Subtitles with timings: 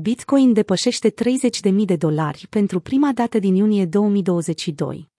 [0.00, 5.10] Bitcoin depășește 30.000 de dolari pentru prima dată din iunie 2022.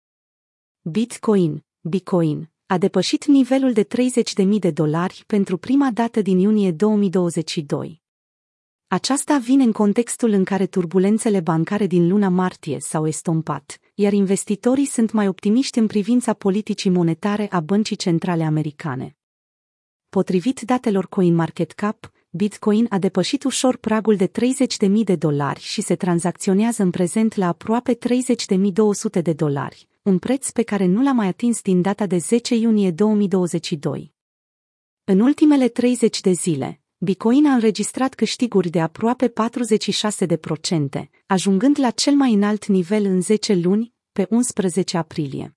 [0.80, 3.86] Bitcoin, Bitcoin, a depășit nivelul de
[4.42, 8.02] 30.000 de dolari pentru prima dată din iunie 2022.
[8.86, 14.86] Aceasta vine în contextul în care turbulențele bancare din luna martie s-au estompat, iar investitorii
[14.86, 19.16] sunt mai optimiști în privința politicii monetare a băncii centrale americane.
[20.08, 26.82] Potrivit datelor CoinMarketCap, Bitcoin a depășit ușor pragul de 30.000 de dolari și se tranzacționează
[26.82, 31.62] în prezent la aproape 30.200 de dolari, un preț pe care nu l-a mai atins
[31.62, 34.12] din data de 10 iunie 2022.
[35.04, 39.32] În ultimele 30 de zile, Bitcoin a înregistrat câștiguri de aproape
[40.98, 45.56] 46%, ajungând la cel mai înalt nivel în 10 luni, pe 11 aprilie.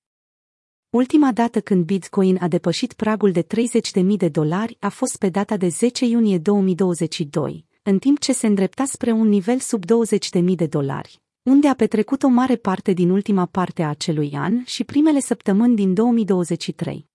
[0.89, 5.57] Ultima dată când Bitcoin a depășit pragul de 30.000 de dolari a fost pe data
[5.57, 10.65] de 10 iunie 2022, în timp ce se îndrepta spre un nivel sub 20.000 de
[10.65, 15.19] dolari, unde a petrecut o mare parte din ultima parte a acelui an și primele
[15.19, 17.07] săptămâni din 2023.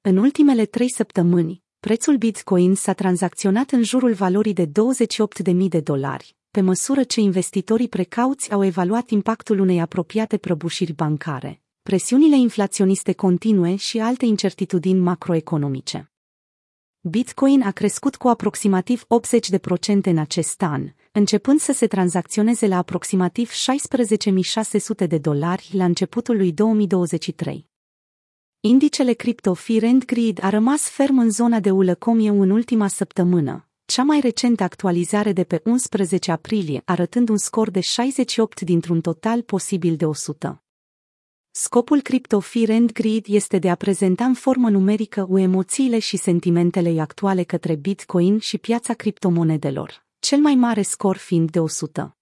[0.00, 6.36] În ultimele trei săptămâni, prețul Bitcoin s-a tranzacționat în jurul valorii de 28.000 de dolari,
[6.50, 13.76] pe măsură ce investitorii precauți au evaluat impactul unei apropiate prăbușiri bancare, presiunile inflaționiste continue
[13.76, 16.12] și alte incertitudini macroeconomice.
[17.00, 23.50] Bitcoin a crescut cu aproximativ 80% în acest an, începând să se tranzacționeze la aproximativ
[23.50, 27.68] 16.600 de dolari la începutul lui 2023.
[28.60, 33.68] Indicele cripto Fear and Greed a rămas ferm în zona de ulăcomiu în ultima săptămână,
[33.84, 39.42] cea mai recentă actualizare de pe 11 aprilie arătând un scor de 68 dintr-un total
[39.42, 40.62] posibil de 100.
[41.52, 46.16] Scopul Crypto Fear and Greed este de a prezenta în formă numerică u emoțiile și
[46.16, 52.19] sentimentele actuale către Bitcoin și piața criptomonedelor, cel mai mare scor fiind de 100.